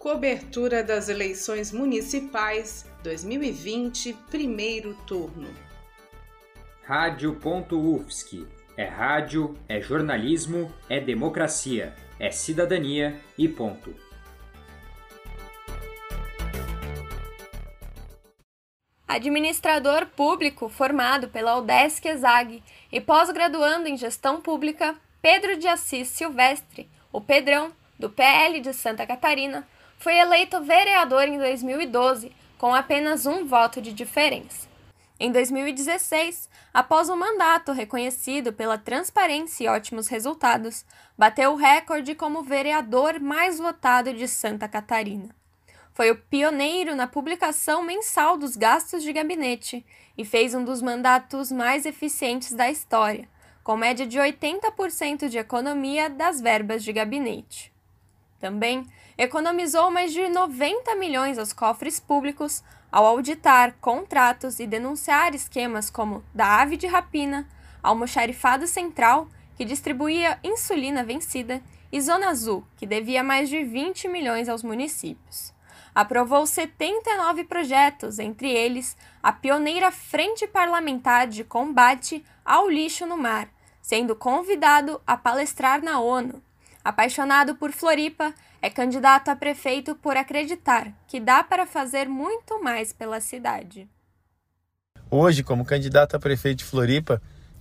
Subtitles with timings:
[0.00, 5.46] Cobertura das eleições municipais 2020, primeiro turno.
[6.84, 8.46] Rádio.UFSC.
[8.78, 13.94] É rádio, é jornalismo, é democracia, é cidadania e ponto.
[19.06, 26.88] Administrador público formado pela UDESC ESAG e pós-graduando em gestão pública, Pedro de Assis Silvestre,
[27.12, 27.70] o Pedrão,
[28.00, 29.68] do PL de Santa Catarina,
[29.98, 34.68] foi eleito vereador em 2012, com apenas um voto de diferença.
[35.18, 40.86] Em 2016, após um mandato reconhecido pela transparência e ótimos resultados,
[41.16, 45.28] bateu o recorde como vereador mais votado de Santa Catarina.
[45.92, 49.84] Foi o pioneiro na publicação mensal dos gastos de gabinete
[50.16, 53.28] e fez um dos mandatos mais eficientes da história,
[53.62, 57.70] com média de 80% de economia das verbas de gabinete.
[58.40, 58.86] Também
[59.18, 66.24] economizou mais de 90 milhões aos cofres públicos ao auditar contratos e denunciar esquemas como
[66.34, 67.46] da ave de rapina,
[67.82, 74.48] almoxarifado central, que distribuía insulina vencida, e Zona Azul, que devia mais de 20 milhões
[74.48, 75.52] aos municípios
[75.94, 83.48] aprovou 79 projetos, entre eles a pioneira Frente Parlamentar de Combate ao Lixo no Mar,
[83.82, 86.42] sendo convidado a palestrar na ONU.
[86.82, 92.90] Apaixonado por Floripa, é candidato a prefeito por acreditar que dá para fazer muito mais
[92.90, 93.86] pela cidade.
[95.10, 97.20] Hoje, como candidato a prefeito de Floripa,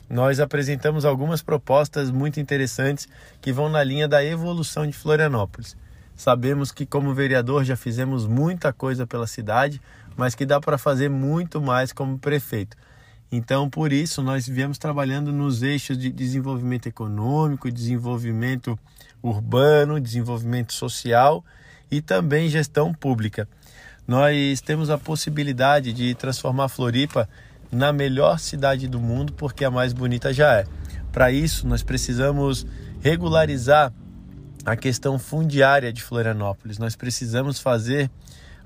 [0.10, 3.10] nós apresentamos algumas propostas muito interessantes
[3.42, 5.76] que vão na linha da evolução de Florianópolis.
[6.16, 9.82] Sabemos que, como vereador, já fizemos muita coisa pela cidade,
[10.16, 12.78] mas que dá para fazer muito mais como prefeito.
[13.32, 18.78] Então, por isso, nós viemos trabalhando nos eixos de desenvolvimento econômico, desenvolvimento
[19.22, 21.44] urbano, desenvolvimento social
[21.92, 23.48] e também gestão pública.
[24.08, 27.30] Nós temos a possibilidade de transformar Floripa
[27.72, 30.66] na melhor cidade do mundo, porque a mais bonita já é.
[31.12, 32.66] Para isso, nós precisamos
[33.00, 33.94] regularizar
[34.66, 36.80] a questão fundiária de Florianópolis.
[36.80, 38.10] Nós precisamos fazer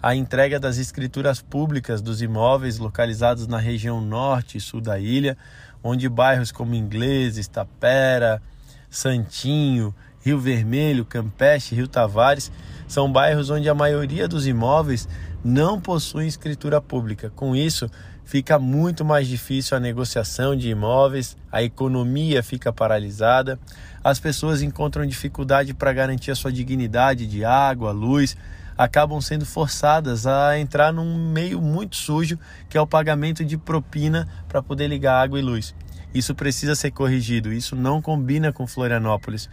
[0.04, 5.38] a entrega das escrituras públicas dos imóveis localizados na região norte e sul da ilha,
[5.82, 8.42] onde bairros como Ingleses, Tapera,
[8.90, 12.52] Santinho, Rio Vermelho, Campeche, Rio Tavares
[12.86, 15.08] são bairros onde a maioria dos imóveis
[15.42, 17.32] não possuem escritura pública.
[17.34, 17.90] Com isso,
[18.26, 23.58] fica muito mais difícil a negociação de imóveis, a economia fica paralisada,
[24.04, 28.36] as pessoas encontram dificuldade para garantir a sua dignidade de água, luz,
[28.78, 32.38] acabam sendo forçadas a entrar num meio muito sujo
[32.70, 35.76] que é o pagamento de propina para poder ligar água e luz.
[36.14, 39.50] Isso precisa ser corrigido, isso não combina com Florianópolis.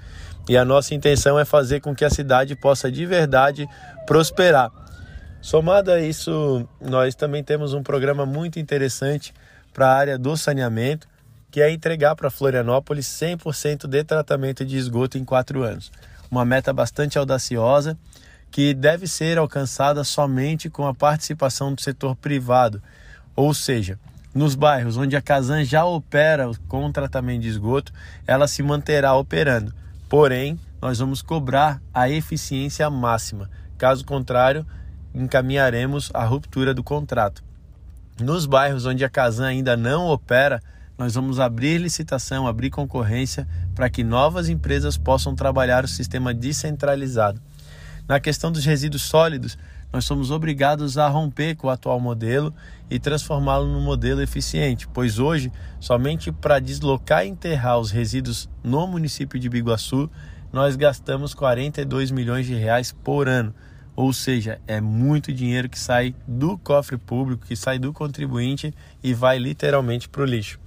[0.48, 3.66] E a nossa intenção é fazer com que a cidade possa de verdade
[4.06, 4.70] prosperar.
[5.41, 9.32] Somado a isso, nós também temos um programa muito interessante
[9.72, 11.08] para a área do saneamento,
[11.50, 15.91] que é entregar para Florianópolis 100% de tratamento de esgoto em quatro anos.
[16.31, 17.97] Uma meta bastante audaciosa
[18.50, 22.83] que deve ser alcançada somente com a participação do setor privado,
[23.37, 23.99] ou seja,
[24.34, 27.93] nos bairros onde a Casan já opera com tratamento de esgoto,
[28.27, 29.75] ela se manterá operando.
[30.09, 33.50] Porém, nós vamos cobrar a eficiência máxima.
[33.77, 34.67] Caso contrário,
[35.15, 37.43] encaminharemos a ruptura do contrato.
[38.21, 40.61] Nos bairros onde a Casan ainda não opera,
[40.99, 47.41] nós vamos abrir licitação, abrir concorrência para que novas empresas possam trabalhar o sistema descentralizado.
[48.10, 49.56] Na questão dos resíduos sólidos,
[49.93, 52.53] nós somos obrigados a romper com o atual modelo
[52.91, 58.84] e transformá-lo num modelo eficiente, pois hoje, somente para deslocar e enterrar os resíduos no
[58.88, 60.10] município de Biguaçu,
[60.53, 63.54] nós gastamos 42 milhões de reais por ano.
[63.94, 69.15] Ou seja, é muito dinheiro que sai do cofre público, que sai do contribuinte e
[69.15, 70.59] vai literalmente para o lixo.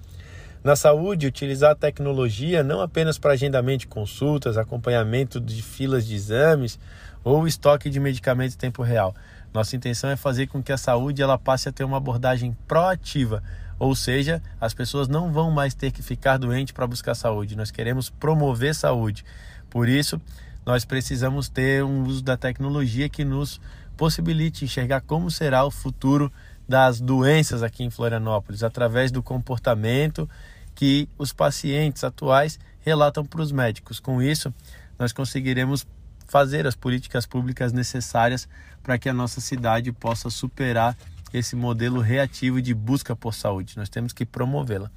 [0.63, 6.15] Na saúde, utilizar a tecnologia não apenas para agendamento de consultas, acompanhamento de filas de
[6.15, 6.79] exames
[7.21, 9.13] ou estoque de medicamentos em tempo real.
[9.53, 13.43] Nossa intenção é fazer com que a saúde ela passe a ter uma abordagem proativa,
[13.77, 17.57] ou seja, as pessoas não vão mais ter que ficar doentes para buscar saúde.
[17.57, 19.25] Nós queremos promover saúde.
[19.69, 20.19] Por isso,
[20.65, 23.59] nós precisamos ter um uso da tecnologia que nos
[23.97, 26.31] possibilite enxergar como será o futuro
[26.67, 30.29] das doenças aqui em Florianópolis, através do comportamento
[30.75, 33.99] que os pacientes atuais relatam para os médicos.
[33.99, 34.53] Com isso,
[34.97, 35.85] nós conseguiremos
[36.27, 38.47] fazer as políticas públicas necessárias
[38.81, 40.97] para que a nossa cidade possa superar
[41.33, 43.77] esse modelo reativo de busca por saúde.
[43.77, 44.89] Nós temos que promovê-la.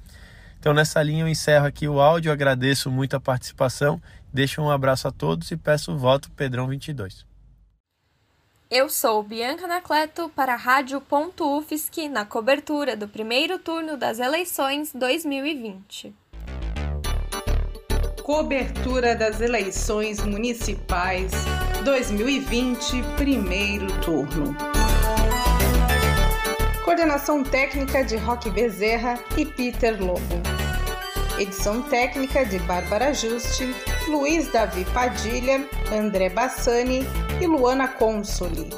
[0.59, 4.01] Então, nessa linha, eu encerro aqui o áudio, agradeço muito a participação,
[4.33, 7.36] deixo um abraço a todos e peço o voto Pedrão 22.
[8.69, 16.13] Eu sou Bianca Anacleto para a Rádio.UFSC na cobertura do primeiro turno das eleições 2020.
[18.21, 21.31] Cobertura das eleições municipais
[21.85, 24.53] 2020, primeiro turno.
[26.83, 30.41] Coordenação técnica de Roque Bezerra e Peter Lobo.
[31.39, 33.73] Edição técnica de Bárbara Juste,
[34.07, 37.05] Luiz Davi Padilha, André Bassani
[37.41, 38.69] e Luana Consoli.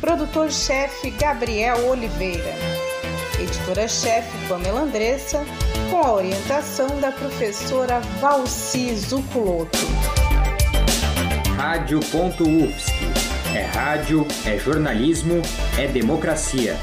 [0.00, 2.54] Produtor-chefe Gabriel Oliveira.
[3.40, 5.44] Editora-chefe Pamela Andressa,
[5.90, 9.78] com a orientação da professora Valci Zuculoto.
[11.56, 12.92] Rádio.UFSC.
[13.56, 15.40] É rádio, é jornalismo,
[15.78, 16.76] é democracia,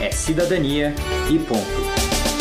[0.00, 0.94] é cidadania
[1.28, 2.31] e ponto.